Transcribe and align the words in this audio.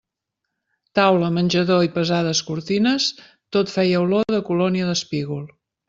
Taula, 0.99 1.29
menjador 1.35 1.83
i 1.87 1.91
pesades 1.99 2.43
cortines, 2.49 3.05
tot 3.57 3.75
feia 3.77 4.03
olor 4.09 4.29
de 4.39 4.45
colònia 4.51 4.93
d'espígol. 4.95 5.47